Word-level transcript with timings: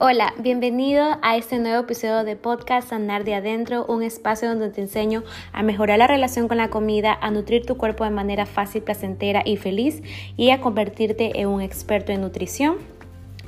Hola, 0.00 0.32
bienvenido 0.38 1.18
a 1.22 1.36
este 1.36 1.58
nuevo 1.58 1.80
episodio 1.80 2.22
de 2.22 2.36
podcast 2.36 2.90
Sanar 2.90 3.24
de 3.24 3.34
Adentro, 3.34 3.84
un 3.86 4.04
espacio 4.04 4.48
donde 4.48 4.70
te 4.70 4.80
enseño 4.80 5.24
a 5.52 5.64
mejorar 5.64 5.98
la 5.98 6.06
relación 6.06 6.46
con 6.46 6.58
la 6.58 6.70
comida, 6.70 7.18
a 7.20 7.32
nutrir 7.32 7.66
tu 7.66 7.76
cuerpo 7.76 8.04
de 8.04 8.10
manera 8.10 8.46
fácil, 8.46 8.84
placentera 8.84 9.42
y 9.44 9.56
feliz 9.56 10.00
y 10.36 10.50
a 10.50 10.60
convertirte 10.60 11.40
en 11.40 11.48
un 11.48 11.62
experto 11.62 12.12
en 12.12 12.20
nutrición. 12.20 12.76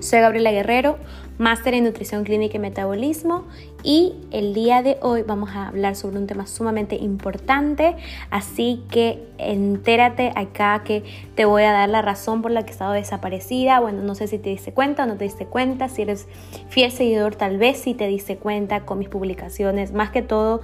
Soy 0.01 0.21
Gabriela 0.21 0.51
Guerrero, 0.51 0.97
máster 1.37 1.75
en 1.75 1.85
nutrición 1.85 2.25
clínica 2.25 2.57
y 2.57 2.59
metabolismo 2.59 3.45
y 3.83 4.15
el 4.31 4.55
día 4.55 4.83
de 4.83 4.97
hoy 5.03 5.23
vamos 5.23 5.51
a 5.51 5.69
hablar 5.69 5.95
sobre 5.95 6.17
un 6.17 6.27
tema 6.27 6.47
sumamente 6.47 6.97
importante, 6.97 7.97
así 8.31 8.83
que 8.91 9.23
entérate 9.37 10.33
acá 10.37 10.83
que 10.85 11.05
te 11.35 11.45
voy 11.45 11.65
a 11.65 11.73
dar 11.73 11.91
la 11.91 12.01
razón 12.01 12.41
por 12.41 12.51
la 12.51 12.63
que 12.63 12.69
he 12.69 12.73
estado 12.73 12.93
desaparecida. 12.93 13.79
Bueno, 13.79 14.03
no 14.03 14.15
sé 14.15 14.27
si 14.27 14.39
te 14.39 14.49
diste 14.49 14.73
cuenta 14.73 15.05
o 15.05 15.07
no 15.07 15.19
te 15.19 15.25
diste 15.25 15.45
cuenta, 15.45 15.91
si 15.91 16.01
eres 16.01 16.29
fiel 16.71 16.93
seguidor 16.93 17.37
tal 17.37 17.59
vez 17.59 17.79
si 17.79 17.93
te 17.93 18.07
diste 18.07 18.39
cuenta 18.39 18.87
con 18.87 18.99
mis 18.99 19.11
publicaciones, 19.11 19.93
más 19.93 20.09
que 20.11 20.23
todo 20.23 20.63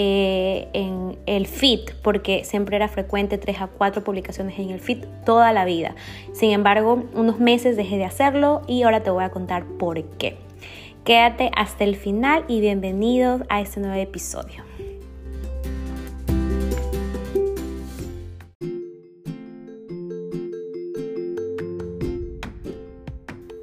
eh, 0.00 0.68
en 0.74 1.18
el 1.26 1.48
feed, 1.48 1.80
porque 2.04 2.44
siempre 2.44 2.76
era 2.76 2.86
frecuente 2.86 3.36
tres 3.36 3.60
a 3.60 3.66
cuatro 3.66 4.04
publicaciones 4.04 4.56
en 4.60 4.70
el 4.70 4.78
feed 4.78 5.04
toda 5.26 5.52
la 5.52 5.64
vida. 5.64 5.96
Sin 6.32 6.52
embargo, 6.52 7.02
unos 7.14 7.40
meses 7.40 7.76
dejé 7.76 7.96
de 7.96 8.04
hacerlo 8.04 8.62
y 8.68 8.84
ahora 8.84 9.02
te 9.02 9.10
voy 9.10 9.24
a 9.24 9.30
contar 9.30 9.64
por 9.64 10.00
qué. 10.04 10.36
Quédate 11.02 11.50
hasta 11.56 11.82
el 11.82 11.96
final 11.96 12.44
y 12.46 12.60
bienvenidos 12.60 13.42
a 13.48 13.60
este 13.60 13.80
nuevo 13.80 14.00
episodio. 14.00 14.62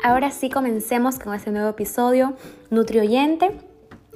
Ahora 0.03 0.31
sí 0.31 0.49
comencemos 0.49 1.17
con 1.17 1.33
este 1.33 1.51
nuevo 1.51 1.69
episodio 1.69 2.35
nutrioyente 2.69 3.51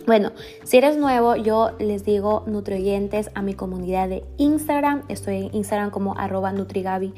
bueno, 0.06 0.32
si 0.64 0.78
eres 0.78 0.98
nuevo, 0.98 1.36
yo 1.36 1.72
les 1.80 2.04
digo 2.04 2.44
nutrientes 2.48 3.30
a 3.34 3.42
mi 3.42 3.54
comunidad 3.54 4.10
de 4.10 4.24
Instagram. 4.38 5.04
Estoy 5.08 5.38
en 5.38 5.56
Instagram 5.56 5.92
como 5.92 6.18
arroba 6.18 6.52
nutrigabi 6.52 7.14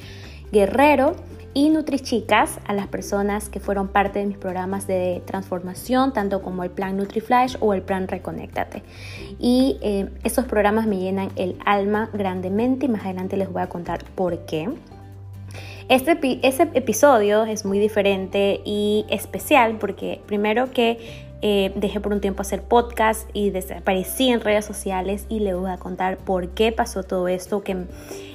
guerrero 0.51 1.15
y 1.53 1.69
NutriChicas 1.69 2.59
a 2.65 2.73
las 2.73 2.87
personas 2.87 3.49
que 3.49 3.59
fueron 3.59 3.89
parte 3.89 4.19
de 4.19 4.25
mis 4.25 4.37
programas 4.37 4.87
de 4.87 5.21
transformación, 5.25 6.13
tanto 6.13 6.41
como 6.41 6.63
el 6.63 6.69
plan 6.69 6.97
NutriFlash 6.97 7.57
o 7.59 7.73
el 7.73 7.81
plan 7.81 8.07
Reconéctate. 8.07 8.83
Y 9.39 9.77
eh, 9.81 10.09
estos 10.23 10.45
programas 10.45 10.87
me 10.87 10.97
llenan 10.97 11.29
el 11.35 11.57
alma 11.65 12.09
grandemente 12.13 12.85
y 12.85 12.89
más 12.89 13.03
adelante 13.03 13.37
les 13.37 13.51
voy 13.51 13.61
a 13.61 13.67
contar 13.67 14.03
por 14.15 14.45
qué. 14.45 14.69
Este, 15.89 16.17
episodio 16.73 17.43
es 17.43 17.65
muy 17.65 17.77
diferente 17.77 18.61
y 18.63 19.05
especial 19.09 19.77
porque 19.77 20.21
primero 20.25 20.71
que 20.71 21.30
eh, 21.41 21.71
dejé 21.75 21.99
por 21.99 22.13
un 22.13 22.21
tiempo 22.21 22.41
hacer 22.41 22.61
podcast 22.61 23.29
y 23.33 23.49
desaparecí 23.49 24.29
en 24.29 24.41
redes 24.41 24.65
sociales 24.65 25.25
y 25.29 25.39
le 25.39 25.53
voy 25.53 25.71
a 25.71 25.77
contar 25.77 26.17
por 26.17 26.49
qué 26.49 26.71
pasó 26.71 27.03
todo 27.03 27.27
esto, 27.27 27.63
que 27.63 27.85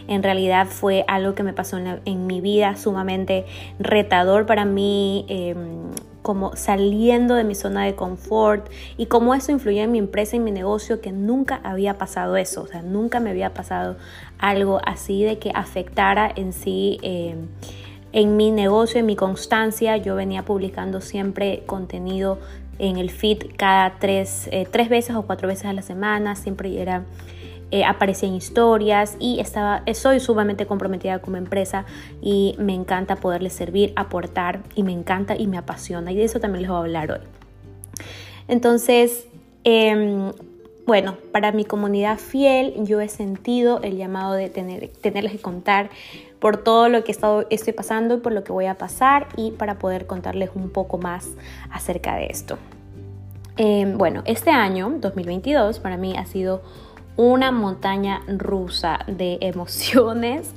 en 0.08 0.22
realidad 0.22 0.66
fue 0.66 1.04
algo 1.06 1.34
que 1.34 1.42
me 1.42 1.52
pasó 1.52 1.78
en, 1.78 2.26
mi 2.26 2.40
vida 2.40 2.76
sumamente 2.76 3.46
retador 3.78 4.46
para 4.46 4.64
mí. 4.64 5.24
Em, 5.28 5.90
como 6.26 6.56
saliendo 6.56 7.36
de 7.36 7.44
mi 7.44 7.54
zona 7.54 7.84
de 7.84 7.94
confort 7.94 8.68
y 8.96 9.06
cómo 9.06 9.32
eso 9.32 9.52
influyó 9.52 9.84
en 9.84 9.92
mi 9.92 9.98
empresa 9.98 10.34
y 10.34 10.40
mi 10.40 10.50
negocio 10.50 11.00
que 11.00 11.12
nunca 11.12 11.60
había 11.62 11.98
pasado 11.98 12.36
eso, 12.36 12.62
o 12.62 12.66
sea, 12.66 12.82
nunca 12.82 13.20
me 13.20 13.30
había 13.30 13.54
pasado 13.54 13.94
algo 14.40 14.80
así 14.84 15.22
de 15.22 15.38
que 15.38 15.52
afectara 15.54 16.28
en 16.34 16.52
sí 16.52 16.98
em, 17.02 17.46
en 18.12 18.36
mi 18.36 18.50
negocio, 18.50 18.98
en 18.98 19.06
mi 19.06 19.14
constancia. 19.14 19.98
Yo 19.98 20.16
venía 20.16 20.42
publicando 20.44 21.00
siempre 21.00 21.62
contenido 21.66 22.38
en 22.78 22.96
el 22.96 23.10
feed 23.10 23.38
cada 23.56 23.98
tres, 23.98 24.48
eh, 24.52 24.66
tres 24.70 24.88
veces 24.88 25.16
o 25.16 25.22
cuatro 25.22 25.48
veces 25.48 25.66
a 25.66 25.72
la 25.72 25.82
semana, 25.82 26.36
siempre 26.36 26.80
era, 26.80 27.04
eh, 27.70 27.84
aparecía 27.84 28.28
en 28.28 28.34
historias 28.34 29.16
y 29.18 29.40
estaba, 29.40 29.82
soy 29.94 30.20
sumamente 30.20 30.66
comprometida 30.66 31.18
como 31.18 31.36
empresa 31.36 31.84
y 32.22 32.54
me 32.58 32.74
encanta 32.74 33.16
poderles 33.16 33.52
servir, 33.52 33.92
aportar 33.96 34.62
y 34.74 34.82
me 34.82 34.92
encanta 34.92 35.36
y 35.36 35.46
me 35.46 35.58
apasiona 35.58 36.12
y 36.12 36.16
de 36.16 36.24
eso 36.24 36.38
también 36.40 36.62
les 36.62 36.70
voy 36.70 36.76
a 36.76 36.80
hablar 36.80 37.12
hoy. 37.12 37.20
Entonces, 38.48 39.26
em, 39.64 40.32
bueno, 40.86 41.16
para 41.32 41.52
mi 41.52 41.64
comunidad 41.64 42.18
fiel 42.18 42.74
yo 42.84 43.00
he 43.00 43.08
sentido 43.08 43.80
el 43.82 43.96
llamado 43.96 44.34
de 44.34 44.48
tener, 44.48 44.88
tenerles 44.88 45.32
que 45.32 45.40
contar 45.40 45.90
por 46.38 46.58
todo 46.58 46.88
lo 46.88 47.02
que 47.02 47.12
estoy 47.12 47.72
pasando 47.72 48.14
y 48.14 48.18
por 48.18 48.32
lo 48.32 48.44
que 48.44 48.52
voy 48.52 48.66
a 48.66 48.76
pasar 48.76 49.26
y 49.36 49.50
para 49.50 49.78
poder 49.78 50.06
contarles 50.06 50.50
un 50.54 50.70
poco 50.70 50.96
más 50.96 51.28
acerca 51.70 52.14
de 52.14 52.26
esto. 52.26 52.56
Em, 53.56 53.96
bueno, 53.96 54.22
este 54.26 54.50
año, 54.50 54.98
2022, 55.00 55.80
para 55.80 55.96
mí 55.96 56.14
ha 56.16 56.26
sido 56.26 56.62
una 57.16 57.50
montaña 57.50 58.22
rusa 58.28 59.00
de 59.06 59.38
emociones. 59.40 60.50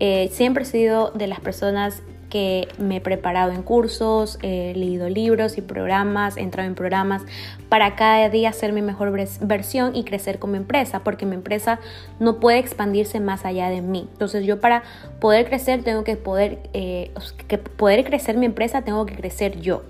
Eh, 0.00 0.28
siempre 0.32 0.64
he 0.64 0.66
sido 0.66 1.10
de 1.10 1.26
las 1.26 1.40
personas 1.40 2.02
que 2.28 2.68
me 2.78 2.96
he 2.96 3.00
preparado 3.00 3.52
en 3.52 3.62
cursos, 3.62 4.38
he 4.42 4.74
leído 4.74 5.08
libros 5.08 5.58
y 5.58 5.62
programas, 5.62 6.36
he 6.36 6.40
entrado 6.40 6.68
en 6.68 6.74
programas 6.74 7.22
para 7.68 7.96
cada 7.96 8.28
día 8.28 8.52
ser 8.52 8.72
mi 8.72 8.82
mejor 8.82 9.12
versión 9.40 9.94
y 9.96 10.04
crecer 10.04 10.38
como 10.38 10.56
empresa, 10.56 11.00
porque 11.00 11.26
mi 11.26 11.34
empresa 11.34 11.80
no 12.18 12.40
puede 12.40 12.58
expandirse 12.58 13.20
más 13.20 13.44
allá 13.44 13.68
de 13.70 13.82
mí. 13.82 14.08
Entonces 14.12 14.44
yo 14.44 14.60
para 14.60 14.82
poder 15.20 15.46
crecer 15.46 15.82
tengo 15.82 16.04
que 16.04 16.16
poder, 16.16 16.58
eh, 16.72 17.10
que 17.46 17.58
poder 17.58 18.04
crecer 18.04 18.36
mi 18.36 18.46
empresa, 18.46 18.82
tengo 18.82 19.06
que 19.06 19.14
crecer 19.14 19.60
yo. 19.60 19.82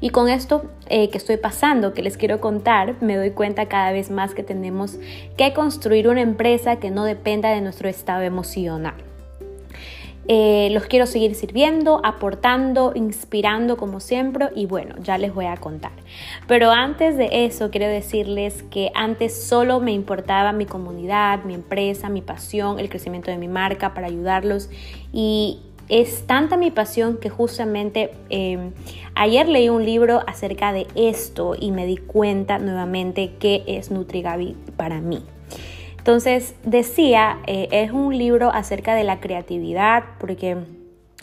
Y 0.00 0.10
con 0.10 0.28
esto 0.28 0.70
eh, 0.88 1.08
que 1.08 1.18
estoy 1.18 1.38
pasando, 1.38 1.94
que 1.94 2.02
les 2.02 2.16
quiero 2.16 2.40
contar, 2.40 2.96
me 3.00 3.16
doy 3.16 3.30
cuenta 3.30 3.66
cada 3.66 3.92
vez 3.92 4.10
más 4.10 4.34
que 4.34 4.42
tenemos 4.42 4.98
que 5.36 5.52
construir 5.54 6.08
una 6.08 6.20
empresa 6.20 6.76
que 6.76 6.90
no 6.90 7.04
dependa 7.04 7.50
de 7.50 7.60
nuestro 7.62 7.88
estado 7.88 8.22
emocional. 8.22 9.05
Eh, 10.28 10.68
los 10.72 10.84
quiero 10.86 11.06
seguir 11.06 11.34
sirviendo, 11.34 12.00
aportando, 12.04 12.92
inspirando 12.94 13.76
como 13.76 14.00
siempre 14.00 14.48
y 14.56 14.66
bueno, 14.66 14.96
ya 15.02 15.18
les 15.18 15.32
voy 15.32 15.46
a 15.46 15.56
contar. 15.56 15.92
Pero 16.48 16.72
antes 16.72 17.16
de 17.16 17.44
eso, 17.46 17.70
quiero 17.70 17.86
decirles 17.86 18.64
que 18.64 18.90
antes 18.94 19.40
solo 19.40 19.78
me 19.80 19.92
importaba 19.92 20.52
mi 20.52 20.66
comunidad, 20.66 21.44
mi 21.44 21.54
empresa, 21.54 22.08
mi 22.08 22.22
pasión, 22.22 22.80
el 22.80 22.88
crecimiento 22.88 23.30
de 23.30 23.38
mi 23.38 23.48
marca 23.48 23.94
para 23.94 24.08
ayudarlos 24.08 24.68
y 25.12 25.60
es 25.88 26.26
tanta 26.26 26.56
mi 26.56 26.72
pasión 26.72 27.18
que 27.18 27.30
justamente 27.30 28.10
em, 28.28 28.72
ayer 29.14 29.48
leí 29.48 29.68
un 29.68 29.84
libro 29.84 30.22
acerca 30.26 30.72
de 30.72 30.88
esto 30.96 31.54
y 31.58 31.70
me 31.70 31.86
di 31.86 31.96
cuenta 31.96 32.58
nuevamente 32.58 33.34
que 33.38 33.62
es 33.66 33.92
NutriGabi 33.92 34.56
para 34.76 35.00
mí. 35.00 35.22
Entonces 36.06 36.54
decía, 36.62 37.38
eh, 37.48 37.66
es 37.72 37.90
un 37.90 38.16
libro 38.16 38.50
acerca 38.54 38.94
de 38.94 39.02
la 39.02 39.18
creatividad, 39.18 40.04
porque 40.20 40.56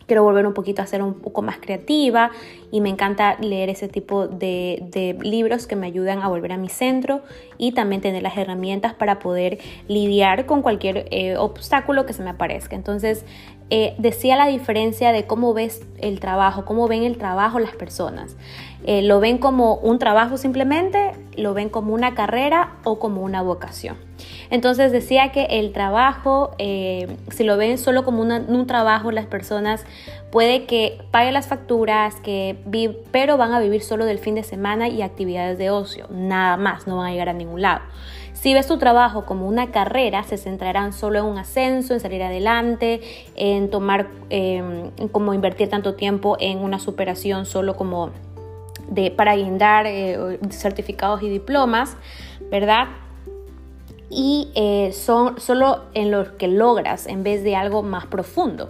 quiero 0.08 0.24
volver 0.24 0.46
un 0.46 0.54
poquito 0.54 0.82
a 0.82 0.88
ser 0.88 1.02
un 1.02 1.14
poco 1.22 1.42
más 1.42 1.56
creativa 1.56 2.32
y 2.70 2.82
me 2.82 2.90
encanta 2.90 3.38
leer 3.40 3.70
ese 3.70 3.88
tipo 3.88 4.28
de, 4.28 5.18
libros 5.22 5.68
que 5.68 5.78
me 5.78 5.88
ayudan 5.88 6.22
a 6.22 6.28
volver 6.28 6.52
a 6.52 6.58
mi 6.58 6.68
centro 6.68 7.22
y 7.58 7.72
también 7.72 8.02
tener 8.02 8.24
las 8.24 8.36
herramientas 8.36 8.94
para 8.94 9.20
poder 9.20 9.60
lidiar 9.88 10.46
con 10.46 10.62
cualquier 10.62 11.08
eh, 11.12 11.38
obstáculo 11.38 12.06
que 12.06 12.12
se 12.12 12.22
me 12.22 12.32
aparezca. 12.32 12.76
Entonces 12.76 13.24
eh, 13.70 13.96
decía 14.00 14.36
la 14.36 14.48
diferencia 14.48 15.14
de 15.14 15.26
cómo 15.26 15.54
ves 15.54 15.88
el 16.00 16.20
trabajo, 16.20 16.66
cómo 16.66 16.90
ven 16.90 17.04
el 17.04 17.18
trabajo 17.18 17.58
las 17.58 17.74
personas. 17.74 18.36
¿Lo 18.86 19.22
ven 19.22 19.38
como 19.38 19.76
un 19.76 19.98
trabajo 19.98 20.36
simplemente? 20.36 21.14
¿Lo 21.38 21.54
ven 21.54 21.70
como 21.70 21.94
una 21.94 22.16
carrera 22.16 22.74
o 22.84 23.00
como 23.00 23.22
una 23.22 23.42
vocación? 23.42 23.96
Entonces 24.54 24.92
decía 24.92 25.32
que 25.32 25.46
el 25.50 25.72
trabajo, 25.72 26.52
eh, 26.60 27.08
si 27.32 27.44
lo 27.44 27.58
ven 27.58 27.80
solo 27.80 28.04
como 28.04 28.22
un 28.22 28.68
trabajo, 28.68 29.12
las 29.12 29.26
personas 29.26 29.84
puede 30.32 30.66
que 30.66 31.02
paguen 31.10 31.34
las 31.34 31.48
facturas, 31.48 32.18
que 32.18 32.56
pero 33.12 33.38
van 33.38 33.52
a 33.54 33.60
vivir 33.60 33.82
solo 33.82 34.06
del 34.06 34.20
fin 34.20 34.36
de 34.36 34.44
semana 34.44 34.90
y 34.90 35.02
actividades 35.02 35.58
de 35.58 35.72
ocio, 35.72 36.06
nada 36.12 36.56
más, 36.58 36.86
no 36.86 36.98
van 36.98 37.08
a 37.08 37.12
llegar 37.12 37.30
a 37.30 37.34
ningún 37.34 37.64
lado. 37.64 37.82
Si 38.34 38.54
ves 38.54 38.68
tu 38.68 38.78
trabajo 38.78 39.26
como 39.26 39.48
una 39.48 39.72
carrera, 39.72 40.22
se 40.22 40.38
centrarán 40.38 40.94
solo 40.94 41.18
en 41.18 41.26
un 41.26 41.40
ascenso, 41.40 41.96
en 41.96 42.00
salir 42.00 42.22
adelante, 42.22 43.02
en 43.36 43.72
tomar, 43.72 44.06
em, 44.30 44.92
como 45.12 45.34
invertir 45.34 45.68
tanto 45.68 45.96
tiempo 45.96 46.38
en 46.40 46.60
una 46.60 46.78
superación 46.78 47.48
solo 47.48 47.76
como 47.76 48.12
de, 48.88 49.10
para 49.10 49.36
guindar 49.36 49.88
eh, 49.88 50.38
certificados 50.52 51.24
y 51.24 51.30
diplomas, 51.30 51.98
¿verdad? 52.52 52.90
Y 54.16 54.50
eh, 54.56 54.92
son 54.94 55.40
solo 55.40 55.84
en 55.94 56.12
lo 56.12 56.38
que 56.38 56.48
logras 56.48 57.08
en 57.08 57.24
vez 57.24 57.44
de 57.44 57.56
algo 57.56 57.84
más 57.84 58.06
profundo. 58.06 58.70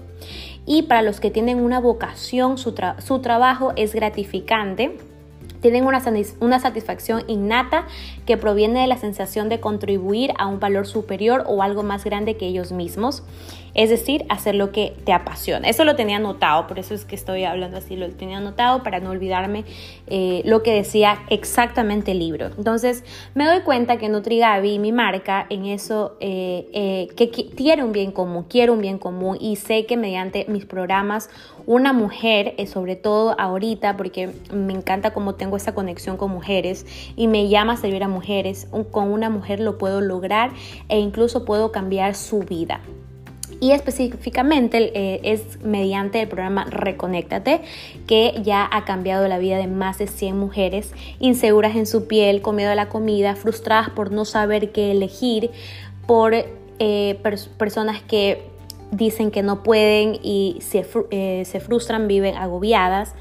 Y 0.65 0.83
para 0.83 1.01
los 1.01 1.19
que 1.19 1.29
tienen 1.29 1.59
una 1.59 1.79
vocación, 1.79 2.57
su, 2.57 2.73
su 2.99 3.19
trabajo 3.19 3.73
es 3.75 3.93
gratificante, 3.93 4.97
tienen 5.61 5.85
una, 5.85 6.01
una, 6.39 6.59
satisfacción 6.59 7.23
innata 7.27 7.87
que 8.25 8.37
proviene 8.37 8.81
de 8.81 8.87
la 8.87 8.97
sensación 8.97 9.47
de 9.49 9.59
contribuir 9.59 10.33
a 10.37 10.47
un 10.47 10.59
valor 10.59 10.87
superior 10.87 11.43
o 11.47 11.63
algo 11.63 11.83
más 11.83 12.03
grande 12.03 12.35
que 12.35 12.45
ellos 12.45 12.71
mismos. 12.71 13.23
Es 13.75 13.89
decir, 13.89 14.25
hacer 14.29 14.55
lo 14.55 14.71
que 14.71 14.95
te 15.03 15.13
apasiona. 15.13 15.67
Eso 15.67 15.83
lo 15.83 15.95
tenía 15.95 16.17
anotado, 16.17 16.67
por 16.67 16.77
eso 16.77 16.93
es 16.93 17.05
que 17.05 17.15
estoy 17.15 17.43
hablando 17.43 17.77
así, 17.77 17.95
lo 17.95 18.09
tenía 18.09 18.37
anotado 18.37 18.83
para 18.83 18.99
no 18.99 19.09
olvidarme 19.09 19.65
eh, 20.07 20.41
lo 20.45 20.61
que 20.61 20.73
decía 20.73 21.19
exactamente 21.29 22.11
el 22.11 22.19
libro. 22.19 22.51
Entonces, 22.57 23.03
me 23.33 23.45
doy 23.45 23.61
cuenta 23.61 23.97
que 23.97 24.09
NutriGabi, 24.09 24.77
mi 24.77 24.91
marca, 24.91 25.47
en 25.49 25.65
eso, 25.65 26.17
eh, 26.19 26.67
eh, 26.73 27.07
que 27.15 27.29
quiere 27.29 27.83
un 27.83 27.91
bien 27.91 28.11
común, 28.11 28.45
quiero 28.47 28.73
un 28.73 28.81
bien 28.81 28.99
común 28.99 29.37
y 29.39 29.55
sé 29.55 29.85
que 29.85 29.97
mediante 29.97 30.45
mis 30.47 30.65
programas, 30.65 31.29
una 31.65 31.93
mujer, 31.93 32.55
sobre 32.67 32.95
todo 32.95 33.39
ahorita, 33.39 33.97
porque 33.97 34.29
me 34.51 34.73
encanta 34.73 35.13
cómo 35.13 35.35
tengo 35.35 35.57
esa 35.57 35.73
conexión 35.73 36.17
con 36.17 36.29
mujeres 36.29 36.85
y 37.15 37.27
me 37.27 37.47
llama 37.47 37.73
a 37.73 37.77
servir 37.77 38.03
a 38.03 38.07
mujeres, 38.07 38.67
con 38.91 39.11
una 39.11 39.29
mujer 39.29 39.59
lo 39.59 39.77
puedo 39.77 40.01
lograr 40.01 40.51
e 40.89 40.99
incluso 40.99 41.45
puedo 41.45 41.71
cambiar 41.71 42.15
su 42.15 42.39
vida 42.39 42.81
y 43.63 43.71
específicamente 43.71 44.91
eh, 44.93 45.21
es 45.23 45.63
mediante 45.63 46.21
el 46.21 46.27
programa 46.27 46.65
Reconéctate 46.65 47.61
que 48.07 48.41
ya 48.43 48.67
ha 48.69 48.83
cambiado 48.83 49.25
la 49.29 49.37
vida 49.37 49.55
de 49.55 49.67
más 49.67 49.99
de 49.99 50.07
100 50.07 50.37
mujeres 50.37 50.91
inseguras 51.19 51.77
en 51.77 51.85
su 51.85 52.05
piel, 52.05 52.41
con 52.41 52.57
miedo 52.57 52.71
a 52.71 52.75
la 52.75 52.89
comida, 52.89 53.37
frustradas 53.37 53.89
por 53.89 54.11
no 54.11 54.25
saber 54.25 54.73
qué 54.73 54.91
elegir, 54.91 55.49
por 56.05 56.33
eh, 56.79 57.19
personas 57.57 58.01
que 58.01 58.43
dicen 58.91 59.31
que 59.31 59.43
no 59.43 59.63
pueden 59.63 60.19
y 60.21 60.57
se, 60.59 60.85
eh, 61.11 61.43
se 61.45 61.61
frustran, 61.61 62.09
viven 62.09 62.35
agobiadas 62.35 63.15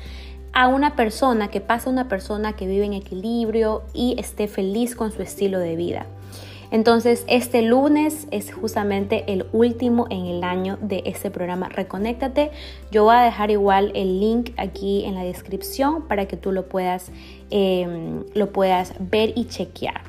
a 0.53 0.67
una 0.67 0.97
persona 0.97 1.53
que 1.53 1.61
pasa 1.61 1.89
una 1.89 2.09
persona 2.09 2.55
que 2.55 2.67
vive 2.67 2.85
en 2.85 2.95
equilibrio 2.95 3.83
y 3.95 4.17
esté 4.19 4.49
feliz 4.49 4.97
con 4.97 5.13
su 5.13 5.23
estilo 5.23 5.61
de 5.61 5.77
vida. 5.77 6.05
Entonces, 6.73 7.25
este 7.29 7.61
lunes 7.61 8.27
es 8.31 8.51
justamente 8.51 9.25
el 9.27 9.45
último 9.53 10.07
en 10.09 10.25
el 10.25 10.43
año 10.43 10.79
de 10.81 11.03
este 11.05 11.31
programa 11.31 11.69
Reconéctate. 11.69 12.51
Yo 12.91 13.05
voy 13.05 13.15
a 13.15 13.21
dejar 13.21 13.51
igual 13.51 13.93
el 13.95 14.21
link 14.21 14.53
aquí 14.57 15.05
en 15.05 15.15
la 15.15 15.23
descripción 15.23 16.09
para 16.09 16.27
que 16.27 16.39
tú 16.39 16.51
lo 16.51 16.71
puedas, 16.71 17.13
em, 17.51 18.25
lo 18.35 18.53
puedas 18.53 18.95
ver 18.99 19.35
y 19.37 19.45
chequear. 19.45 20.01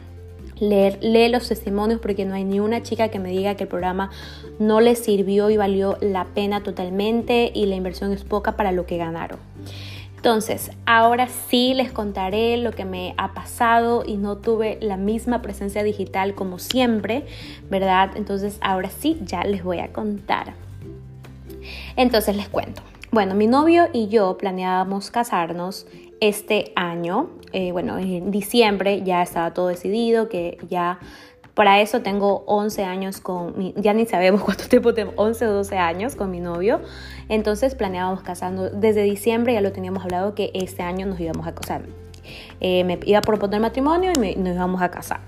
Leer, 0.57 0.99
lee 1.01 1.27
los 1.27 1.49
testimonios 1.49 1.99
porque 1.99 2.23
no 2.23 2.33
hay 2.33 2.45
ni 2.45 2.61
una 2.61 2.81
chica 2.81 3.09
que 3.09 3.19
me 3.19 3.29
diga 3.29 3.55
que 3.55 3.63
el 3.63 3.69
programa 3.69 4.09
no 4.57 4.79
le 4.79 4.95
sirvió 4.95 5.49
y 5.49 5.57
valió 5.57 5.97
la 5.99 6.27
pena 6.33 6.63
totalmente 6.63 7.51
y 7.53 7.65
la 7.65 7.75
inversión 7.75 8.13
es 8.13 8.23
poca 8.23 8.55
para 8.55 8.71
lo 8.71 8.85
que 8.85 8.95
ganaron. 8.95 9.39
Entonces, 10.23 10.71
ahora 10.85 11.27
sí 11.27 11.73
les 11.73 11.91
contaré 11.91 12.55
lo 12.55 12.71
que 12.71 12.85
me 12.85 13.13
ha 13.17 13.33
pasado 13.33 14.05
y 14.05 14.15
no 14.15 14.37
tuve 14.37 14.77
la 14.79 14.95
misma 14.95 15.41
presencia 15.41 15.83
digital 15.83 16.33
como 16.33 16.59
siempre, 16.59 17.25
¿verdad? 17.69 18.11
Entonces, 18.15 18.57
ahora 18.61 18.89
sí, 18.89 19.19
ya 19.25 19.43
les 19.43 19.65
voy 19.65 19.79
a 19.79 19.91
contar. 19.91 20.53
Entonces, 21.97 22.37
les 22.37 22.47
cuento. 22.47 22.81
Bueno, 23.11 23.35
mi 23.35 23.47
novio 23.47 23.89
y 23.91 24.07
yo 24.07 24.37
planeábamos 24.37 25.11
casarnos 25.11 25.87
este 26.21 26.71
año. 26.77 27.29
Eh, 27.51 27.73
bueno, 27.73 27.97
en 27.97 28.31
diciembre 28.31 29.03
ya 29.03 29.23
estaba 29.23 29.53
todo 29.53 29.67
decidido, 29.67 30.29
que 30.29 30.57
ya 30.69 30.99
para 31.53 31.81
eso 31.81 32.01
tengo 32.01 32.43
11 32.47 32.83
años 32.83 33.19
con 33.19 33.57
mi, 33.57 33.73
ya 33.77 33.93
ni 33.93 34.05
sabemos 34.05 34.41
cuánto 34.45 34.67
tiempo 34.67 34.93
tengo, 34.93 35.13
11 35.15 35.47
o 35.47 35.53
12 35.53 35.77
años 35.77 36.15
con 36.15 36.31
mi 36.31 36.39
novio. 36.39 36.81
Entonces 37.29 37.75
planeábamos 37.75 38.21
casando 38.21 38.69
desde 38.69 39.03
diciembre, 39.03 39.53
ya 39.53 39.61
lo 39.61 39.71
teníamos 39.71 40.03
hablado 40.03 40.35
que 40.35 40.51
este 40.53 40.83
año 40.83 41.05
nos 41.05 41.19
íbamos 41.19 41.47
a 41.47 41.53
casar. 41.53 41.83
Eh, 42.59 42.83
me 42.83 42.99
iba 43.05 43.19
a 43.19 43.21
proponer 43.21 43.59
matrimonio 43.59 44.11
y 44.11 44.35
nos 44.35 44.55
íbamos 44.55 44.81
a 44.81 44.89
casar. 44.89 45.19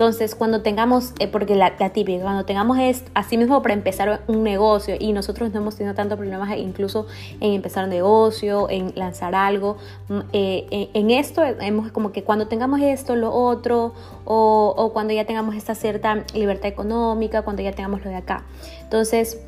Entonces, 0.00 0.34
cuando 0.34 0.62
tengamos, 0.62 1.12
eh, 1.18 1.28
porque 1.28 1.54
la, 1.54 1.76
típica, 1.92 2.22
cuando 2.22 2.46
tengamos 2.46 2.78
es 2.78 3.04
así 3.12 3.36
mismo 3.36 3.60
para 3.60 3.74
empezar 3.74 4.22
un 4.28 4.42
negocio 4.42 4.96
y 4.98 5.12
nosotros 5.12 5.52
no 5.52 5.60
hemos 5.60 5.76
tenido 5.76 5.94
tantos 5.94 6.16
problemas 6.16 6.56
incluso 6.56 7.06
en 7.38 7.52
empezar 7.52 7.84
un 7.84 7.90
negocio, 7.90 8.70
en 8.70 8.94
lanzar 8.96 9.34
algo, 9.34 9.76
mm, 10.08 10.20
eh, 10.32 10.88
en, 10.94 11.10
esto 11.10 11.42
hemos 11.44 11.92
como 11.92 12.12
que 12.12 12.24
cuando 12.24 12.48
tengamos 12.48 12.80
esto, 12.80 13.14
lo 13.14 13.30
otro, 13.30 13.92
o, 14.24 14.72
o 14.74 14.90
cuando 14.94 15.12
ya 15.12 15.26
tengamos 15.26 15.54
esta 15.54 15.74
cierta 15.74 16.24
libertad 16.32 16.68
económica, 16.68 17.42
cuando 17.42 17.60
ya 17.60 17.72
tengamos 17.72 18.02
lo 18.02 18.08
de 18.08 18.16
acá. 18.16 18.46
Entonces, 18.80 19.38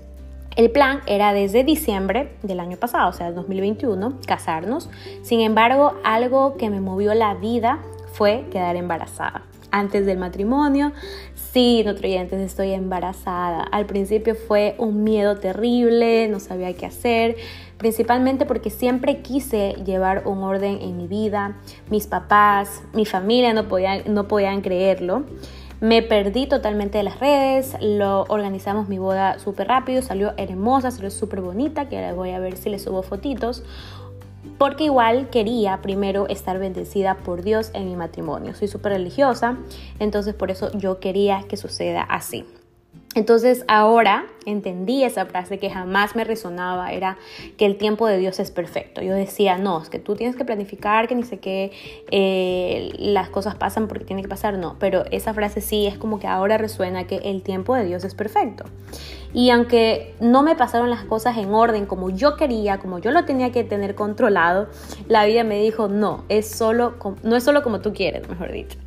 el 0.57 0.71
plan 0.71 1.01
era 1.07 1.33
desde 1.33 1.65
diciembre 1.65 2.37
del 2.43 2.61
año 2.61 2.77
pasado, 2.77 3.09
o 3.09 3.15
sea, 3.15 3.29
el 3.29 3.35
2021, 3.35 4.19
casarnos. 4.27 4.91
Sin 5.23 5.41
embargo, 5.41 5.95
algo 6.05 6.59
que 6.59 6.69
me 6.69 6.83
movió 6.83 7.15
la 7.15 7.33
vida 7.33 7.79
fue 8.13 8.45
quedar 8.51 8.77
embarazada 8.77 9.45
antes 9.73 10.07
del 10.07 10.19
matrimonio. 10.19 10.93
Sí, 11.35 11.83
nutrientes, 11.85 12.41
estoy 12.41 12.73
embarazada. 12.73 13.63
Al 13.63 13.87
principio 13.87 14.37
fue 14.37 14.77
un 14.79 15.03
miedo 15.03 15.39
terrible, 15.39 16.29
no 16.29 16.39
sabía 16.39 16.73
qué 16.75 16.87
hacer, 16.87 17.37
principalmente 17.79 18.47
porque 18.47 18.71
siempre 18.71 19.23
quise 19.23 19.75
llevar 19.85 20.23
un 20.27 20.45
orden 20.45 20.81
en 20.81 20.97
mi 20.97 21.09
vida. 21.09 21.57
Mis 21.91 22.07
papás, 22.07 22.83
mi 22.93 23.05
familia 23.05 23.53
no 23.53 23.67
podían, 23.67 24.03
no 24.15 24.29
podían 24.29 24.61
creerlo. 24.61 25.25
Me 25.81 26.01
perdí 26.01 26.47
totalmente 26.47 26.99
de 26.99 27.03
las 27.03 27.19
redes, 27.19 27.77
lo 27.81 28.23
organizamos 28.29 28.89
mi 28.89 28.99
boda 28.99 29.41
súper 29.41 29.67
rápido, 29.67 30.01
salió 30.01 30.33
hermosa, 30.37 30.93
salió 30.93 31.11
súper 31.11 31.41
bonita, 31.41 31.89
que 31.89 31.97
ahora 31.97 32.15
voy 32.15 32.31
a 32.31 32.39
ver 32.39 32.57
si 32.57 32.71
le 32.71 32.79
subo 32.79 33.03
fotitos 33.03 33.65
porque 34.59 34.85
igual 34.85 35.29
quería 35.31 35.83
primero 35.83 36.29
estar 36.29 36.59
bendecida 36.59 37.17
por 37.19 37.43
Dios 37.43 37.71
en 37.75 37.87
mi 37.87 37.97
matrimonio. 37.97 38.55
Soy 38.55 38.69
súper 38.69 38.93
religiosa, 38.93 39.57
entonces 39.99 40.35
por 40.35 40.51
eso 40.51 40.71
yo 40.73 41.01
quería 41.01 41.45
que 41.49 41.57
suceda 41.57 42.03
así. 42.03 42.45
Entonces 43.15 43.65
ahora 43.69 44.25
entendí 44.47 45.05
esa 45.05 45.27
frase 45.27 45.59
que 45.59 45.69
jamás 45.69 46.17
me 46.17 46.25
resonaba, 46.25 46.93
era 46.93 47.19
que 47.59 47.67
el 47.67 47.77
tiempo 47.77 48.07
de 48.07 48.17
Dios 48.17 48.41
es 48.41 48.51
perfecto. 48.51 49.03
Yo 49.03 49.15
decía, 49.15 49.59
no, 49.59 49.83
es 49.83 49.91
que 49.91 49.99
tú 49.99 50.17
tienes 50.17 50.35
que 50.35 50.45
planificar, 50.45 51.09
que 51.09 51.15
ni 51.15 51.23
sé 51.23 51.39
qué, 51.39 51.73
eh, 52.11 52.91
las 52.99 53.29
cosas 53.29 53.55
pasan 53.55 53.87
porque 53.87 54.05
tiene 54.05 54.23
que 54.23 54.29
pasar, 54.29 54.57
no, 54.57 54.77
pero 54.79 55.05
esa 55.11 55.35
frase 55.35 55.61
sí 55.61 55.87
es 55.87 55.99
como 55.99 56.19
que 56.19 56.27
ahora 56.27 56.57
resuena 56.57 57.07
que 57.07 57.17
el 57.17 57.43
tiempo 57.43 57.75
de 57.75 57.85
Dios 57.85 58.05
es 58.05 58.15
perfecto. 58.15 58.65
Y 59.35 59.51
aunque 59.51 60.15
no 60.21 60.43
me 60.43 60.57
pasaron 60.57 60.91
las 60.91 61.05
cosas 61.05 61.37
en 61.39 61.53
orden 61.55 61.87
como 61.87 62.11
yo 62.11 62.37
quería, 62.37 62.79
como 62.79 62.99
yo 62.99 63.11
lo 63.11 63.25
tenía 63.25 63.53
que 63.53 63.65
tener 63.65 63.95
controlado, 63.95 64.69
la 65.09 65.25
vida 65.25 65.45
me 65.45 65.61
dijo, 65.61 65.89
no, 65.89 66.25
es 66.29 66.51
solo, 66.51 66.95
no 67.23 67.37
es 67.37 67.45
solo 67.45 67.63
como 67.63 67.81
tú 67.81 67.93
quieres, 67.93 68.29
mejor 68.29 68.53
dicho. 68.53 68.79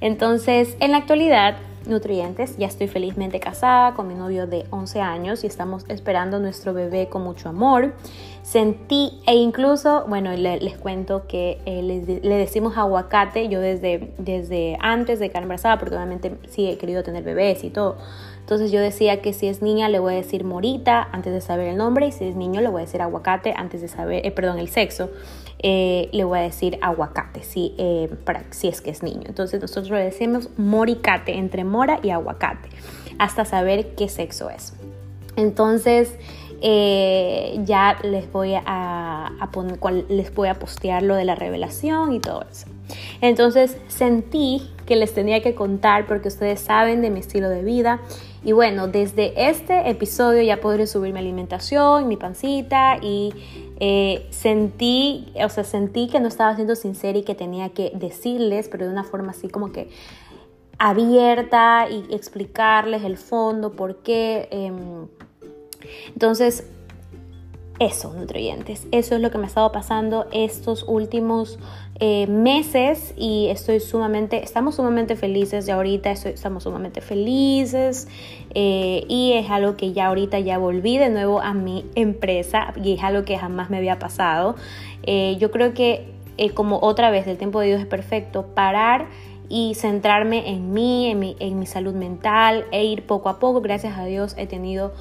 Entonces, 0.00 0.76
en 0.80 0.92
la 0.92 0.98
actualidad, 0.98 1.56
nutrientes. 1.86 2.56
Ya 2.56 2.66
estoy 2.66 2.88
felizmente 2.88 3.40
casada 3.40 3.94
con 3.94 4.08
mi 4.08 4.14
novio 4.14 4.46
de 4.46 4.64
11 4.70 5.00
años 5.00 5.44
y 5.44 5.46
estamos 5.46 5.84
esperando 5.88 6.38
nuestro 6.38 6.74
bebé 6.74 7.08
con 7.08 7.22
mucho 7.22 7.48
amor. 7.48 7.94
Sentí 8.42 9.20
e 9.26 9.34
incluso, 9.36 10.04
bueno, 10.08 10.32
les 10.32 10.76
cuento 10.76 11.26
que 11.26 11.60
eh, 11.64 11.82
le, 11.82 12.36
decimos 12.36 12.76
aguacate 12.76 13.48
yo 13.48 13.60
desde, 13.60 14.12
desde 14.18 14.76
antes 14.80 15.18
de 15.20 15.28
quedar 15.28 15.44
embarazada, 15.44 15.78
porque 15.78 15.94
obviamente 15.94 16.36
sí 16.48 16.68
he 16.68 16.76
querido 16.76 17.02
tener 17.02 17.22
bebés 17.22 17.62
y 17.64 17.70
todo. 17.70 17.96
Entonces 18.40 18.72
yo 18.72 18.80
decía 18.80 19.22
que 19.22 19.32
si 19.32 19.46
es 19.46 19.62
niña 19.62 19.88
le 19.88 20.00
voy 20.00 20.14
a 20.14 20.16
decir 20.16 20.44
morita 20.44 21.08
antes 21.12 21.32
de 21.32 21.40
saber 21.40 21.68
el 21.68 21.76
nombre 21.76 22.08
y 22.08 22.12
si 22.12 22.24
es 22.24 22.34
niño 22.34 22.60
le 22.60 22.68
voy 22.68 22.82
a 22.82 22.84
decir 22.84 23.00
aguacate 23.00 23.54
antes 23.56 23.80
de 23.80 23.88
saber, 23.88 24.26
eh, 24.26 24.32
perdón, 24.32 24.58
el 24.58 24.68
sexo. 24.68 25.10
Eh, 25.64 26.08
le 26.12 26.24
voy 26.24 26.40
a 26.40 26.42
decir 26.42 26.76
aguacate, 26.82 27.44
si, 27.44 27.72
eh, 27.78 28.10
para, 28.24 28.42
si 28.50 28.66
es 28.66 28.80
que 28.80 28.90
es 28.90 29.04
niño. 29.04 29.22
Entonces 29.26 29.60
nosotros 29.60 29.90
le 29.90 30.04
decimos 30.04 30.48
moricate, 30.56 31.34
entre 31.34 31.62
mora 31.62 32.00
y 32.02 32.10
aguacate, 32.10 32.68
hasta 33.18 33.44
saber 33.44 33.94
qué 33.94 34.08
sexo 34.08 34.50
es. 34.50 34.74
Entonces 35.36 36.16
eh, 36.62 37.60
ya 37.64 37.96
les 38.02 38.30
voy 38.32 38.54
a, 38.54 39.30
poner, 39.52 39.78
les 40.08 40.34
voy 40.34 40.48
a 40.48 40.54
postear 40.54 41.02
lo 41.02 41.14
de 41.14 41.24
la 41.24 41.36
revelación 41.36 42.12
y 42.12 42.18
todo 42.18 42.44
eso. 42.50 42.66
Entonces 43.20 43.76
sentí 43.86 44.68
que 44.84 44.96
les 44.96 45.14
tenía 45.14 45.42
que 45.42 45.54
contar 45.54 46.06
porque 46.06 46.28
ustedes 46.28 46.60
saben 46.60 47.02
de 47.02 47.10
mi 47.10 47.20
estilo 47.20 47.48
de 47.48 47.62
vida. 47.62 48.00
Y 48.44 48.52
bueno, 48.52 48.88
desde 48.88 49.48
este 49.48 49.88
episodio 49.88 50.42
ya 50.42 50.60
podré 50.60 50.86
subir 50.86 51.12
mi 51.12 51.20
alimentación, 51.20 52.08
mi 52.08 52.16
pancita 52.16 52.98
y 53.00 53.32
eh, 53.78 54.26
sentí, 54.30 55.32
o 55.44 55.48
sea, 55.48 55.62
sentí 55.62 56.08
que 56.08 56.18
no 56.18 56.26
estaba 56.26 56.54
siendo 56.56 56.74
sincera 56.74 57.18
y 57.18 57.22
que 57.22 57.36
tenía 57.36 57.68
que 57.68 57.92
decirles, 57.94 58.68
pero 58.68 58.86
de 58.86 58.92
una 58.92 59.04
forma 59.04 59.30
así 59.30 59.48
como 59.48 59.70
que 59.70 59.90
abierta 60.78 61.86
y 61.88 62.12
explicarles 62.12 63.04
el 63.04 63.16
fondo, 63.16 63.72
por 63.72 64.02
qué. 64.02 64.48
Em, 64.50 65.06
entonces, 66.08 66.66
eso, 67.84 68.12
nutrientes. 68.12 68.86
Eso 68.92 69.16
es 69.16 69.20
lo 69.20 69.30
que 69.30 69.38
me 69.38 69.44
ha 69.44 69.48
estado 69.48 69.72
pasando 69.72 70.26
estos 70.32 70.84
últimos 70.86 71.58
eh, 71.98 72.26
meses 72.26 73.12
y 73.16 73.48
estoy 73.48 73.80
sumamente, 73.80 74.42
estamos 74.42 74.76
sumamente 74.76 75.16
felices 75.16 75.66
de 75.66 75.72
ahorita, 75.72 76.10
estamos 76.10 76.62
sumamente 76.62 77.00
felices 77.00 78.08
eh, 78.54 79.04
y 79.08 79.32
es 79.32 79.50
algo 79.50 79.76
que 79.76 79.92
ya 79.92 80.06
ahorita 80.06 80.38
ya 80.40 80.58
volví 80.58 80.98
de 80.98 81.10
nuevo 81.10 81.40
a 81.40 81.54
mi 81.54 81.84
empresa 81.94 82.72
y 82.82 82.94
es 82.94 83.02
algo 83.02 83.24
que 83.24 83.36
jamás 83.36 83.68
me 83.68 83.78
había 83.78 83.98
pasado. 83.98 84.54
Eh, 85.02 85.36
yo 85.38 85.50
creo 85.50 85.74
que 85.74 86.06
como 86.54 86.78
otra 86.80 87.10
vez 87.10 87.26
el 87.26 87.36
tiempo 87.36 87.60
de 87.60 87.68
Dios 87.68 87.80
es 87.80 87.86
perfecto, 87.86 88.46
parar 88.54 89.06
y 89.48 89.74
centrarme 89.74 90.48
en 90.48 90.72
mí, 90.72 91.10
en 91.10 91.18
mi, 91.18 91.36
en 91.38 91.58
mi 91.58 91.66
salud 91.66 91.94
mental 91.94 92.64
e 92.72 92.84
ir 92.84 93.06
poco 93.06 93.28
a 93.28 93.38
poco. 93.38 93.60
Gracias 93.60 93.98
a 93.98 94.04
Dios 94.04 94.34
he 94.38 94.46
tenido 94.46 94.92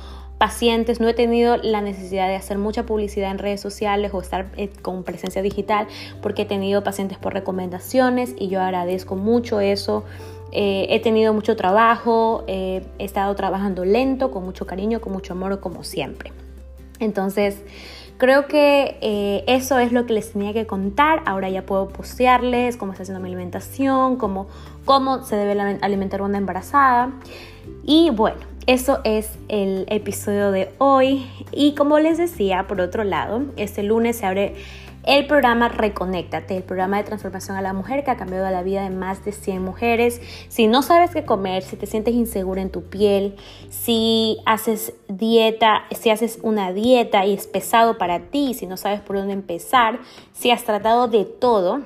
pacientes, 0.41 0.99
no 0.99 1.07
he 1.07 1.13
tenido 1.13 1.57
la 1.57 1.81
necesidad 1.81 2.27
de 2.27 2.35
hacer 2.35 2.57
mucha 2.57 2.83
publicidad 2.83 3.29
en 3.29 3.37
redes 3.37 3.61
sociales 3.61 4.11
o 4.11 4.19
estar 4.19 4.47
eh, 4.57 4.71
con 4.81 5.03
presencia 5.03 5.43
digital 5.43 5.85
porque 6.19 6.41
he 6.41 6.45
tenido 6.45 6.83
pacientes 6.83 7.19
por 7.19 7.35
recomendaciones 7.35 8.33
y 8.39 8.47
yo 8.47 8.59
agradezco 8.59 9.15
mucho 9.15 9.59
eso. 9.59 10.03
Eh, 10.51 10.87
he 10.89 10.99
tenido 10.99 11.31
mucho 11.35 11.55
trabajo, 11.55 12.43
he 12.47 12.81
estado 12.97 13.35
trabajando 13.35 13.85
lento, 13.85 14.31
con 14.31 14.43
mucho 14.43 14.65
cariño, 14.65 14.99
con 14.99 15.13
mucho 15.13 15.33
amor, 15.33 15.59
como 15.59 15.83
siempre. 15.83 16.31
Entonces, 16.99 17.61
creo 18.17 18.47
que 18.47 18.97
eh, 19.01 19.43
eso 19.45 19.77
es 19.77 19.91
lo 19.91 20.07
que 20.07 20.13
les 20.13 20.31
tenía 20.31 20.53
que 20.53 20.65
contar. 20.65 21.21
Ahora 21.27 21.49
ya 21.49 21.67
puedo 21.67 21.89
postearles 21.89 22.77
cómo 22.77 22.93
está 22.93 23.03
haciendo 23.03 23.21
mi 23.21 23.27
alimentación, 23.27 24.15
cómo, 24.15 24.47
cómo 24.85 25.23
se 25.23 25.35
debe 25.35 25.77
alimentar 25.81 26.23
una 26.23 26.39
embarazada. 26.39 27.11
Y 27.83 28.09
bueno, 28.09 28.50
eso 28.67 28.99
es 29.03 29.29
el 29.47 29.85
episodio 29.89 30.51
de 30.51 30.69
hoy. 30.77 31.25
Y 31.51 31.73
como 31.75 31.99
les 31.99 32.17
decía, 32.17 32.67
por 32.67 32.79
otro 32.79 33.03
lado, 33.03 33.43
este 33.57 33.83
lunes 33.83 34.17
se 34.17 34.25
abre 34.25 34.55
el 35.03 35.25
programa 35.25 35.67
Reconéctate, 35.67 36.57
el 36.57 36.63
programa 36.63 36.97
de 36.97 37.03
transformación 37.03 37.57
a 37.57 37.61
la 37.61 37.73
mujer 37.73 38.03
que 38.03 38.11
ha 38.11 38.17
cambiado 38.17 38.49
la 38.51 38.61
vida 38.61 38.83
de 38.83 38.91
más 38.91 39.25
de 39.25 39.31
100 39.31 39.63
mujeres. 39.63 40.21
Si 40.47 40.67
no 40.67 40.83
sabes 40.83 41.11
qué 41.11 41.25
comer, 41.25 41.63
si 41.63 41.75
te 41.75 41.87
sientes 41.87 42.13
insegura 42.13 42.61
en 42.61 42.69
tu 42.69 42.83
piel, 42.83 43.35
si 43.69 44.37
haces 44.45 44.93
dieta, 45.07 45.83
si 45.91 46.11
haces 46.11 46.39
una 46.43 46.71
dieta 46.71 47.25
y 47.25 47.33
es 47.33 47.47
pesado 47.47 47.97
para 47.97 48.19
ti, 48.19 48.53
si 48.53 48.67
no 48.67 48.77
sabes 48.77 49.01
por 49.01 49.15
dónde 49.15 49.33
empezar, 49.33 49.99
si 50.33 50.51
has 50.51 50.63
tratado 50.63 51.07
de 51.07 51.25
todo, 51.25 51.81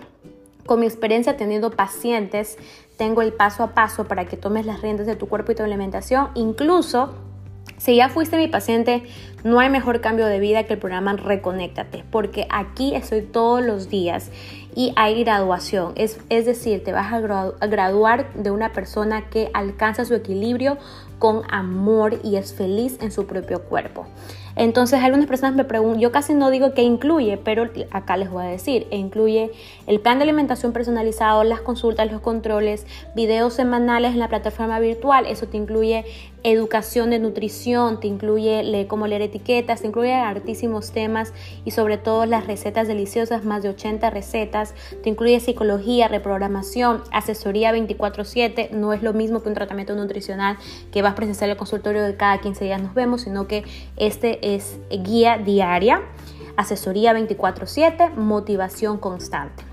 con 0.65 0.79
mi 0.79 0.88
experiencia 0.88 1.38
teniendo 1.38 1.72
pacientes, 1.72 2.58
tengo 2.97 3.21
el 3.21 3.33
paso 3.33 3.63
a 3.63 3.73
paso 3.73 4.05
para 4.05 4.25
que 4.25 4.37
tomes 4.37 4.65
las 4.65 4.81
riendas 4.81 5.07
de 5.07 5.15
tu 5.15 5.27
cuerpo 5.27 5.51
y 5.51 5.55
tu 5.55 5.63
alimentación, 5.63 6.29
incluso 6.35 7.13
si 7.77 7.97
ya 7.97 8.09
fuiste 8.09 8.37
mi 8.37 8.47
paciente, 8.47 9.03
no 9.43 9.59
hay 9.59 9.69
mejor 9.69 9.99
cambio 9.99 10.25
de 10.27 10.39
vida 10.39 10.63
que 10.63 10.73
el 10.73 10.79
programa 10.79 11.13
Reconéctate, 11.13 12.03
porque 12.09 12.47
aquí 12.49 12.95
estoy 12.95 13.21
todos 13.21 13.63
los 13.63 13.89
días 13.89 14.31
y 14.75 14.93
hay 14.95 15.23
graduación. 15.23 15.93
Es, 15.95 16.19
es 16.29 16.45
decir, 16.45 16.83
te 16.83 16.93
vas 16.93 17.11
a 17.11 17.19
graduar 17.67 18.33
de 18.33 18.51
una 18.51 18.71
persona 18.71 19.29
que 19.29 19.49
alcanza 19.53 20.05
su 20.05 20.13
equilibrio 20.13 20.77
con 21.19 21.43
amor 21.49 22.19
y 22.23 22.37
es 22.37 22.53
feliz 22.53 22.97
en 23.01 23.11
su 23.11 23.27
propio 23.27 23.63
cuerpo. 23.63 24.07
Entonces 24.55 25.01
algunas 25.01 25.27
personas 25.27 25.55
me 25.55 25.65
preguntan, 25.65 26.00
yo 26.00 26.12
casi 26.12 26.33
no 26.33 26.50
digo 26.50 26.74
qué 26.74 26.81
incluye, 26.81 27.38
pero 27.38 27.69
acá 27.91 28.17
les 28.17 28.29
voy 28.29 28.45
a 28.45 28.50
decir, 28.50 28.88
incluye 28.91 29.51
el 29.88 30.00
plan 30.00 30.17
de 30.17 30.24
alimentación 30.24 30.71
personalizado, 30.71 31.43
las 31.43 31.62
consultas, 31.62 32.12
los 32.12 32.21
controles, 32.21 32.85
videos 33.15 33.53
semanales 33.53 34.13
en 34.13 34.19
la 34.19 34.29
plataforma 34.29 34.79
virtual, 34.79 35.25
eso 35.25 35.47
te 35.47 35.57
incluye 35.57 36.05
educación 36.43 37.09
de 37.09 37.17
nutrición, 37.17 38.00
te 38.00 38.07
incluye 38.07 38.85
cómo 38.88 39.07
leer 39.07 39.24
etiquetas, 39.24 39.81
te 39.81 39.88
incluye 39.88 40.13
hartísimos 40.13 40.91
temas 40.91 41.33
y 41.65 41.71
sobre 41.71 41.97
todo 41.97 42.27
las 42.27 42.45
recetas 42.45 42.88
deliciosas, 42.88 43.43
más 43.43 43.63
de 43.63 43.69
80 43.69 44.12
recetas, 44.12 44.75
te 45.01 45.09
incluye 45.09 45.39
psicología, 45.39 46.07
reprogramación, 46.07 47.01
asesoría 47.12 47.71
24/7, 47.71 48.69
no 48.71 48.93
es 48.93 49.01
lo 49.01 49.13
mismo 49.13 49.41
que 49.41 49.50
un 49.50 49.55
tratamiento 49.55 49.95
nutricional 49.95 50.57
que 50.91 51.01
vas 51.01 51.13
a 51.13 51.15
presenciar 51.15 51.50
el 51.50 51.57
consultorio 51.57 52.03
de 52.03 52.15
cada 52.15 52.38
15 52.39 52.63
días 52.65 52.81
nos 52.81 52.93
vemos, 52.93 53.21
sino 53.21 53.47
que 53.47 53.63
este 53.97 54.44
es 54.45 54.79
guía 54.89 55.37
diaria, 55.37 56.01
asesoría 56.55 57.11
24/7, 57.13 58.11
motivación 58.15 58.97
constante. 58.97 59.64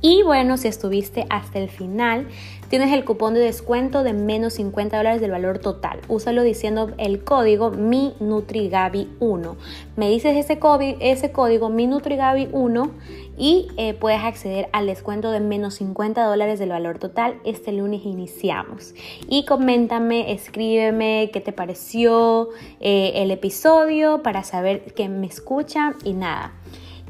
Y 0.00 0.22
bueno, 0.22 0.56
si 0.56 0.68
estuviste 0.68 1.26
hasta 1.28 1.58
el 1.58 1.68
final, 1.68 2.28
tienes 2.68 2.92
el 2.92 3.04
cupón 3.04 3.34
de 3.34 3.40
descuento 3.40 4.04
de 4.04 4.12
menos 4.12 4.54
50 4.54 4.96
dólares 4.96 5.20
del 5.20 5.32
valor 5.32 5.58
total. 5.58 6.00
Úsalo 6.06 6.44
diciendo 6.44 6.92
el 6.98 7.24
código 7.24 7.72
MINUTRIGABI1. 7.72 9.56
Me 9.96 10.08
dices 10.08 10.36
ese, 10.36 10.60
código, 10.60 10.98
ese 11.00 11.32
código 11.32 11.68
MINUTRIGABI1 11.68 12.90
y 13.36 13.68
eh, 13.76 13.94
puedes 13.94 14.20
acceder 14.20 14.68
al 14.72 14.86
descuento 14.86 15.32
de 15.32 15.40
menos 15.40 15.74
50 15.74 16.24
dólares 16.24 16.60
del 16.60 16.68
valor 16.68 16.98
total. 16.98 17.40
Este 17.44 17.72
lunes 17.72 18.04
iniciamos. 18.04 18.94
Y 19.28 19.46
coméntame, 19.46 20.32
escríbeme 20.32 21.30
qué 21.32 21.40
te 21.40 21.52
pareció 21.52 22.50
eh, 22.78 23.14
el 23.16 23.32
episodio 23.32 24.22
para 24.22 24.44
saber 24.44 24.94
que 24.94 25.08
me 25.08 25.26
escuchan 25.26 25.96
y 26.04 26.12
nada. 26.12 26.52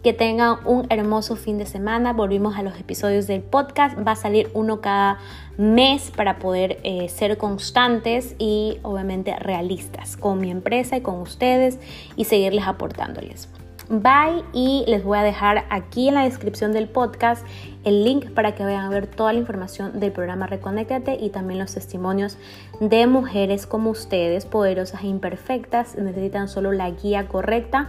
Que 0.02 0.12
tengan 0.12 0.58
un 0.64 0.86
hermoso 0.90 1.36
fin 1.36 1.58
de 1.58 1.66
semana. 1.66 2.12
Volvimos 2.12 2.56
a 2.56 2.62
los 2.62 2.78
episodios 2.78 3.26
del 3.26 3.42
podcast. 3.42 3.98
Va 4.06 4.12
a 4.12 4.16
salir 4.16 4.50
uno 4.54 4.80
cada 4.80 5.18
mes 5.56 6.12
para 6.14 6.38
poder 6.38 6.78
eh, 6.84 7.08
ser 7.08 7.36
constantes 7.36 8.36
y 8.38 8.78
obviamente 8.82 9.36
realistas 9.38 10.16
con 10.16 10.40
mi 10.40 10.50
empresa 10.50 10.96
y 10.96 11.00
con 11.00 11.20
ustedes 11.20 11.78
y 12.16 12.24
seguirles 12.24 12.66
aportándoles. 12.66 13.48
Bye 13.90 14.44
y 14.52 14.84
les 14.86 15.02
voy 15.02 15.16
a 15.16 15.22
dejar 15.22 15.64
aquí 15.70 16.08
en 16.08 16.14
la 16.14 16.24
descripción 16.24 16.72
del 16.72 16.88
podcast 16.88 17.46
el 17.84 18.04
link 18.04 18.30
para 18.32 18.54
que 18.54 18.62
vayan 18.62 18.84
a 18.84 18.90
ver 18.90 19.06
toda 19.06 19.32
la 19.32 19.38
información 19.38 19.98
del 19.98 20.12
programa 20.12 20.46
Reconéctate 20.46 21.16
y 21.18 21.30
también 21.30 21.58
los 21.58 21.72
testimonios 21.72 22.36
de 22.80 23.06
mujeres 23.06 23.66
como 23.66 23.88
ustedes, 23.88 24.44
poderosas 24.44 25.04
e 25.04 25.06
imperfectas, 25.06 25.96
necesitan 25.96 26.48
solo 26.48 26.72
la 26.72 26.90
guía 26.90 27.28
correcta 27.28 27.88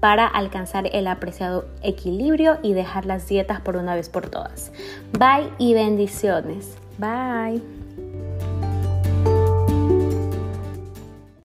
para 0.00 0.26
alcanzar 0.26 0.88
el 0.92 1.06
apreciado 1.06 1.66
equilibrio 1.82 2.58
y 2.62 2.72
dejar 2.72 3.06
las 3.06 3.28
dietas 3.28 3.60
por 3.60 3.76
una 3.76 3.94
vez 3.94 4.08
por 4.08 4.28
todas. 4.28 4.72
Bye 5.12 5.50
y 5.58 5.74
bendiciones. 5.74 6.76
Bye. 6.98 7.79